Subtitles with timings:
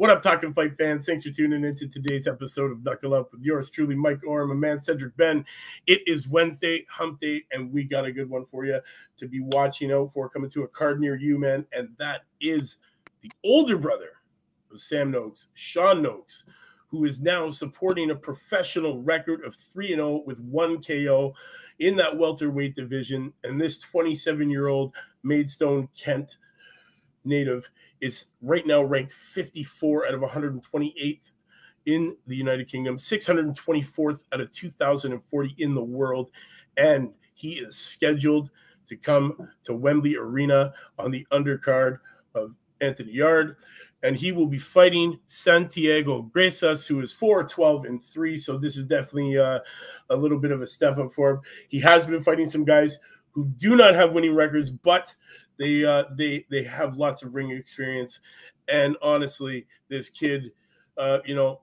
[0.00, 1.04] What up, Talking Fight fans?
[1.04, 4.54] Thanks for tuning into today's episode of Knuckle Up with yours truly, Mike Orr, my
[4.54, 5.44] man Cedric Ben.
[5.86, 8.80] It is Wednesday, hump day, and we got a good one for you
[9.18, 11.66] to be watching out for coming to a card near you, man.
[11.74, 12.78] And that is
[13.20, 14.12] the older brother
[14.72, 16.44] of Sam Noakes, Sean Noakes,
[16.88, 21.34] who is now supporting a professional record of 3 0 with one KO
[21.78, 23.34] in that welterweight division.
[23.44, 26.38] And this 27 year old Maidstone, Kent
[27.22, 27.68] native
[28.00, 31.32] is right now ranked 54 out of 128th
[31.86, 36.30] in the United Kingdom, 624th out of 2,040 in the world.
[36.76, 38.50] And he is scheduled
[38.86, 41.98] to come to Wembley Arena on the undercard
[42.34, 43.56] of Anthony Yarde.
[44.02, 48.36] And he will be fighting Santiago Gracias, who is 4 12 and 3.
[48.38, 49.60] So this is definitely uh,
[50.08, 51.40] a little bit of a step up for him.
[51.68, 52.98] He has been fighting some guys
[53.32, 55.14] who do not have winning records, but
[55.60, 58.20] they uh, they they have lots of ring experience,
[58.66, 60.52] and honestly, this kid,
[60.96, 61.60] uh, you know,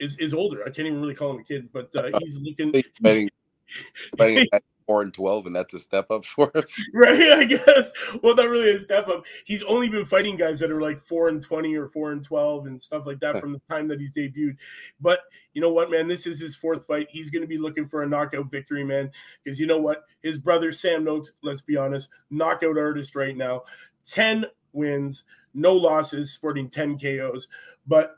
[0.00, 0.62] is is older.
[0.62, 2.82] I can't even really call him a kid, but uh, he's looking.
[4.86, 6.64] four and twelve, and that's a step up for him.
[6.94, 7.92] Right, I guess.
[8.22, 9.24] Well, not really a step up.
[9.44, 12.66] He's only been fighting guys that are like four and twenty or four and twelve
[12.66, 14.56] and stuff like that from the time that he's debuted.
[15.00, 15.20] But
[15.52, 16.08] you know what, man?
[16.08, 17.08] This is his fourth fight.
[17.10, 19.10] He's going to be looking for a knockout victory, man.
[19.42, 20.04] Because you know what?
[20.22, 23.62] His brother Sam Noakes, let's be honest, knockout artist right now.
[24.04, 27.48] Ten wins, no losses, sporting ten KOs.
[27.86, 28.16] But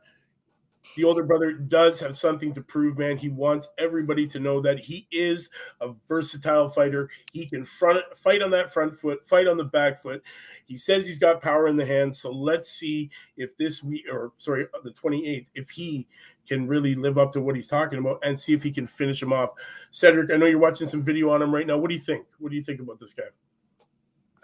[0.96, 3.16] the older brother does have something to prove, man.
[3.16, 7.10] He wants everybody to know that he is a versatile fighter.
[7.32, 10.22] He can front fight on that front foot, fight on the back foot.
[10.66, 12.18] He says he's got power in the hands.
[12.18, 16.06] So let's see if this week, or sorry, the 28th, if he
[16.48, 19.22] can really live up to what he's talking about and see if he can finish
[19.22, 19.50] him off.
[19.90, 21.76] Cedric, I know you're watching some video on him right now.
[21.76, 22.26] What do you think?
[22.38, 23.24] What do you think about this guy?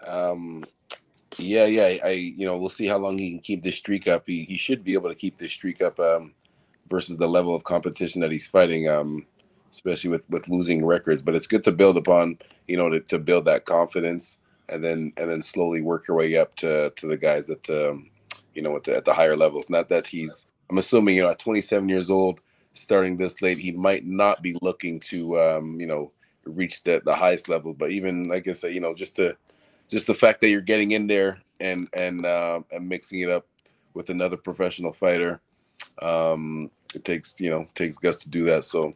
[0.05, 0.65] Um,
[1.37, 1.97] yeah, yeah.
[2.03, 4.23] I, you know, we'll see how long he can keep this streak up.
[4.27, 5.99] He, he should be able to keep this streak up.
[5.99, 6.33] Um,
[6.89, 9.25] versus the level of competition that he's fighting, um,
[9.71, 11.21] especially with with losing records.
[11.21, 12.37] But it's good to build upon,
[12.67, 14.37] you know, to, to build that confidence
[14.69, 18.09] and then and then slowly work your way up to to the guys that um,
[18.53, 19.69] you know at the, at the higher levels.
[19.69, 22.39] Not that he's, I'm assuming, you know, at 27 years old,
[22.71, 26.11] starting this late, he might not be looking to, um, you know,
[26.45, 27.73] reach the the highest level.
[27.73, 29.35] But even like I said, you know, just to
[29.89, 33.47] just the fact that you're getting in there and and uh, and mixing it up
[33.93, 35.41] with another professional fighter
[36.01, 38.63] um, it takes you know takes guts to do that.
[38.65, 38.93] So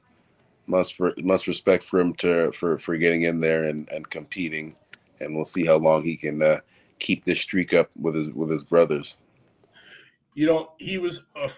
[0.65, 4.75] must must respect for him to for for getting in there and and competing,
[5.19, 6.59] and we'll see how long he can uh,
[6.99, 9.17] keep this streak up with his with his brothers.
[10.33, 11.49] You know, he was a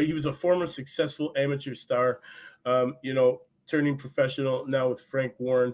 [0.00, 2.20] he was a former successful amateur star.
[2.64, 5.72] Um, you know, turning professional now with Frank Warren,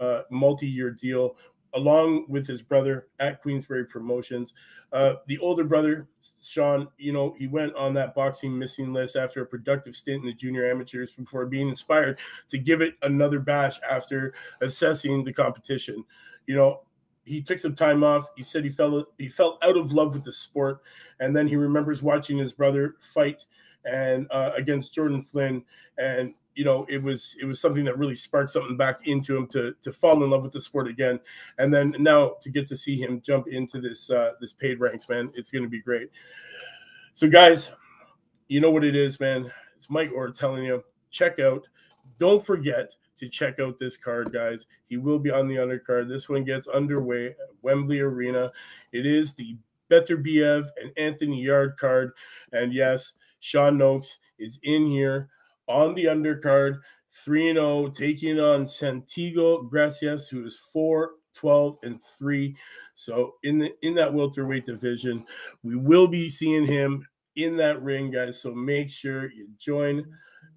[0.00, 1.36] uh, multi-year deal
[1.74, 4.54] along with his brother at Queensberry Promotions.
[4.92, 6.06] Uh, the older brother,
[6.42, 10.26] Sean, you know, he went on that boxing missing list after a productive stint in
[10.26, 12.18] the junior amateurs before being inspired
[12.48, 16.04] to give it another bash after assessing the competition.
[16.46, 16.80] You know,
[17.24, 18.26] he took some time off.
[18.36, 20.82] He said he fell he felt out of love with the sport,
[21.20, 23.46] and then he remembers watching his brother fight
[23.84, 25.64] and uh, against Jordan Flynn,
[25.98, 29.46] and you know it was it was something that really sparked something back into him
[29.48, 31.18] to to fall in love with the sport again.
[31.58, 35.08] And then now to get to see him jump into this uh this paid ranks
[35.08, 36.10] man it's going to be great.
[37.14, 37.70] So guys
[38.48, 39.50] you know what it is man.
[39.76, 41.66] It's Mike Orr telling you check out.
[42.18, 44.66] Don't forget to check out this card guys.
[44.88, 46.08] He will be on the undercard.
[46.08, 48.52] This one gets underway at wembley arena.
[48.92, 49.56] It is the
[49.90, 52.12] Beterbiev and Anthony Yarde card.
[52.52, 55.28] And yes Sean Noakes is in here
[55.72, 56.78] on the undercard,
[57.24, 62.56] 3 0, taking on Santiago Gracias, who is 4 12 and 3.
[62.94, 65.24] So in the in that welterweight division,
[65.62, 67.06] we will be seeing him
[67.36, 68.40] in that ring, guys.
[68.40, 70.06] So make sure you join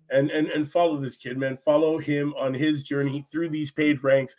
[0.09, 1.57] and and and follow this kid, man.
[1.57, 4.35] Follow him on his journey through these paid ranks,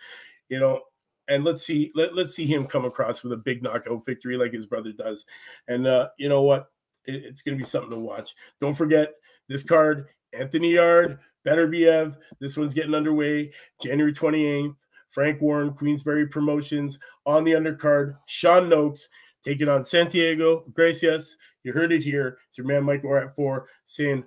[0.49, 0.81] you know.
[1.29, 4.53] And let's see, let, let's see him come across with a big knockout victory like
[4.53, 5.27] his brother does.
[5.67, 6.71] And uh, you know what?
[7.05, 8.35] It, it's gonna be something to watch.
[8.61, 9.13] Don't forget
[9.49, 10.07] this card
[10.37, 12.17] Anthony Yarde, Beterbiev.
[12.41, 13.53] This one's getting underway
[13.83, 14.77] January 28th.
[15.11, 18.19] Frank Warren, Queensberry Promotions on the undercard.
[18.27, 19.09] Sean Noakes
[19.43, 21.39] taking on Santiago Gracias.
[21.65, 22.37] You heard it here.
[22.49, 24.25] It's your man Mike Orr at four saying,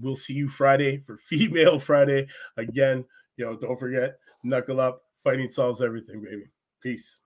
[0.00, 2.26] We'll see you Friday for Female Friday.
[2.56, 3.04] Again,
[3.36, 5.02] you know, don't forget, knuckle up.
[5.22, 6.44] Fighting solves everything, baby.
[6.82, 7.18] Peace.